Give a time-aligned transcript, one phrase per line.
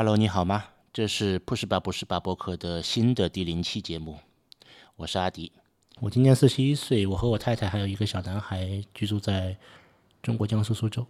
[0.00, 0.66] Hello，你好吗？
[0.92, 4.16] 这是不是吧不是吧播客的新的第零期节目，
[4.94, 5.50] 我是阿迪。
[5.98, 9.56] 我今年四十一岁，我和我太太还有一个小男孩居住在
[10.22, 11.04] 中国江苏苏州。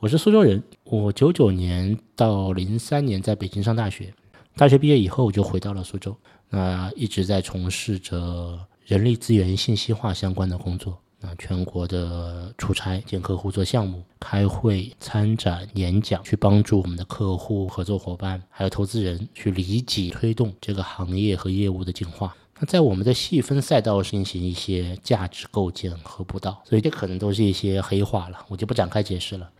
[0.00, 4.12] 我是苏州人，我九九年到零三年在北京上大学，
[4.56, 6.16] 大学毕业以后我就回到了苏州，
[6.48, 11.00] 那一直在从事着人力资源信息化相关的工作。
[11.20, 22.36] 那全国的出差、见客户、做项目、开会、参展、演讲，去帮助我们的客户、合作伙伴还有投资人去理解、推动这个行业和业务的进化。
[22.58, 29.50] 那在我们的细分赛道进行一些价值构建和布道，所以这可能都是一些黑话了，我就不展开解释了。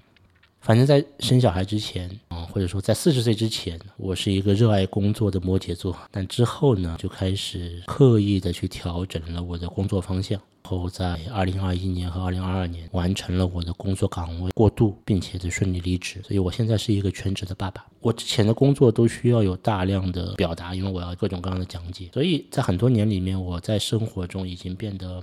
[0.61, 2.11] 反正，在生小孩之前，
[2.57, 5.95] 或者说在四十岁之前，我是一个热爱工作的摩羯座。
[6.11, 10.41] 但之后呢，就开始刻意的去调整了我的工作方向。
[10.63, 16.23] 后在二零二一年和二零二二年完成了我的工作岗位过渡，并且的顺利离职。
[16.25, 17.85] 所以我现在是一个全职的爸爸。
[18.01, 22.09] 我之前的工作都需要有大量的表达，因为我要各种各样的讲解。
[22.15, 25.23] 所以在很多年里面，我在生活中已经变得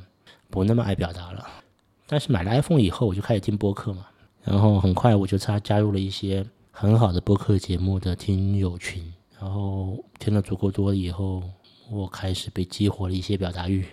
[0.52, 1.48] 不那么爱表达了。
[2.06, 4.06] 但是买了 iPhone 以后，我就开始听播客嘛。
[4.44, 11.44] 然后很快我就加加入了一些很好的播客节目的听友群，然后听了足够多以后，
[11.92, 13.86] 我开始被激活了一些表达欲。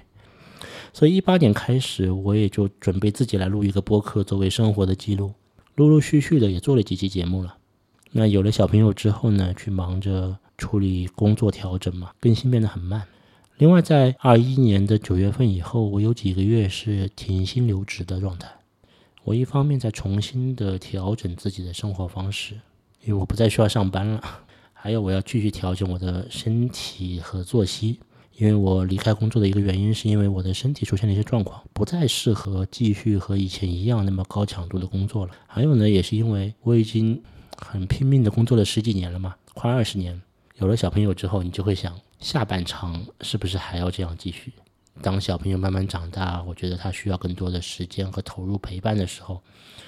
[0.94, 5.34] 所以一八年开始，我也就准备自己来录一个播客作为生活的记录，
[5.76, 7.58] 陆陆续续的也做了几期节目了。
[8.12, 13.06] 那有了小朋友之后呢，去忙着处理工作调整嘛，更新变得很慢。
[13.58, 18.50] 另外在二一年的九月份以后，我有几个月是停薪留职的状态。
[19.22, 22.58] 我一方面在重新的调整自己的生活方式，
[23.02, 24.20] 因为我不再需要上班了；
[24.72, 27.98] 还有我要继续调整我的身体和作息，
[28.36, 35.32] 因为我离开工作的一个原因是因为我的身体出现了一些状况，不再适合继续和以前一样那么高强度的工作了。
[35.46, 37.22] 还有呢，也是因为我已经
[37.56, 40.20] 很拼命的工作了十几年了嘛，快二十年。
[40.58, 44.52] 有了小朋友之后，你就会想，下半场是不是还要这样继续？
[45.00, 49.42] 当小朋友慢慢长大，我觉得他需要更多的时间和投入陪伴的时候，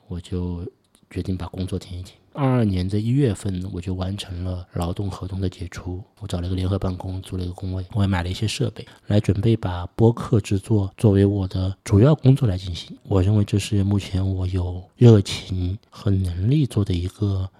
[0.08, 0.66] 我就
[1.12, 2.16] 决定把工作停一停。
[2.32, 12.96] 二二年的一月份，我就完成了劳动合同的解除，我找了一个联合办公，租了一个工位，我也买了一些设备，来准备把播客制作作为我的主要工作来进行。
[13.02, 17.50] 我认为这是目前我有热情和能力做的一个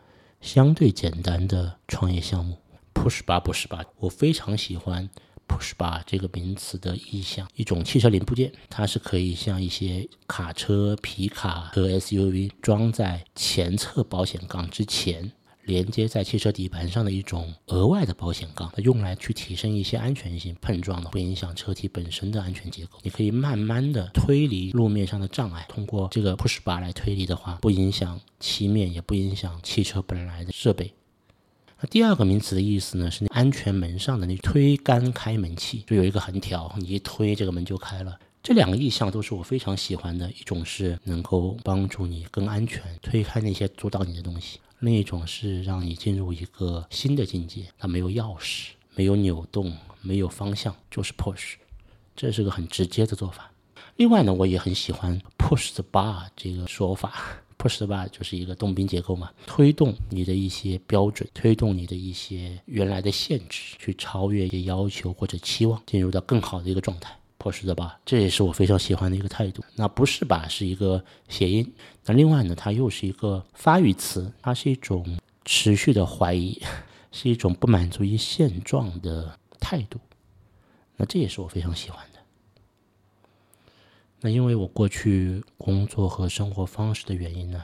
[0.41, 2.57] 相对简单的创业项目。
[2.95, 5.09] Push 吧，Push 吧，我非常喜欢。
[5.49, 15.31] Push bar 这个名词的意象，一种汽车零部件，它是可以像一些卡车、皮卡和 SUV 装在前侧保险杠之前，
[15.65, 22.99] 连接在汽车底盘上的一种额外的保险杠，它用来去提升一些安全性，碰撞的不影响车体本身的安全结构。
[23.03, 30.93] 你可以慢慢的推离路面上的障碍，通过这个 Push bar 来推离的话，不影响漆面，也不影响汽车本来的设备。
[31.91, 38.19] 第二个名词的意思呢，是安全门上的那推杆开门器，就有一个横条，你一推这个门就开了。
[38.43, 47.65] 这两个意象都是我非常喜欢的，一种是能够帮助你更安全推开那些阻挡你的东西，另一种是让你进入一个新的境界。
[47.79, 51.55] 它没有钥匙，没有扭动，没有方向，就是 push，
[52.15, 53.51] 这是个很直接的做法。
[53.97, 57.42] 另外呢，我也很喜欢 push the bar 这个说法。
[57.63, 67.17] Push 吧就是一个动宾结构嘛，推动你的一些标准，推动你的一些原来的限制，去超越一些要求或者期望，进入到更好的一个状态。
[67.39, 69.63] push 的吧，这也是我非常喜欢的一个态度。
[69.75, 71.73] 那不是吧，是一个谐音。
[72.05, 76.61] 那另外呢，它又是一个发语词，它是一种持续的怀疑，
[77.11, 79.99] 是一种不满足于现状的态度。
[80.97, 82.01] 那这也是我非常喜欢。
[84.25, 87.61] 那因为我过去工作和生活方式的原因呢，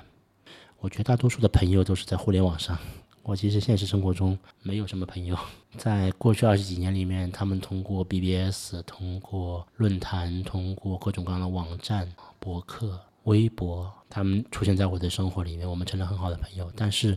[0.81, 2.77] 我绝大多数的朋友都是在互联网上。
[3.23, 5.39] 我其实现实生活中没有什么朋友。
[5.77, 16.73] 在过去二十几年里面，他们通过 BBS、通过论坛、通过各种各样的网站、博客、微博，他们出现在我的生活里面，我们成了很好的朋友。
[16.75, 17.17] 但是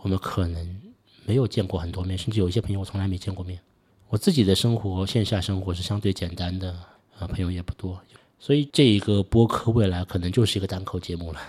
[0.00, 0.80] 我们可能
[1.26, 3.60] 没有见过很多面，甚至有一些朋友我从来没见过面。
[4.08, 6.72] 我自己的生活，线下生活是相对简单的，
[7.18, 8.00] 啊，朋友也不多。
[8.38, 11.40] 所以这一个播客未来可能就是一个单口节目了。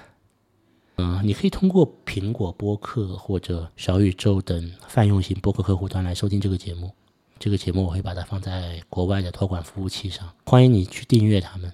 [0.97, 6.91] 嗯，你可以通过苹果播客或者小宇宙等泛用型播客客户端来收听这个节目。
[7.37, 11.71] 这个节目我会把它放在国外的托管服务器上，欢迎你去订阅他们。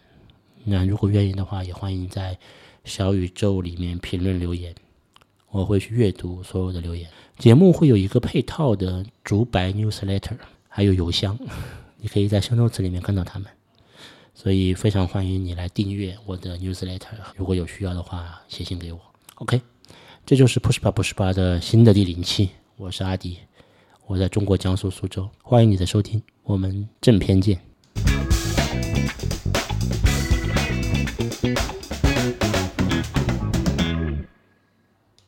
[0.63, 2.37] 那如果愿意的话，也欢迎在
[2.83, 4.75] 小宇宙里面评论留言，
[5.49, 7.09] 我会去阅读所有的留言。
[7.39, 10.37] 节目会有一个配套的竹白 newsletter，
[10.67, 11.35] 还有邮箱，
[11.97, 13.47] 你可以在 show notes 里面看到他们。
[14.35, 18.99] 所以非常欢迎你来订阅我的 newsletter，如果有需要的话，写信给我。
[19.35, 19.61] OK，
[20.25, 23.37] 这就是 Push 八 Push 八的新的第零期，我是阿迪，
[24.05, 27.59] 我在中国江苏苏州，欢迎你的收听，我们正片见。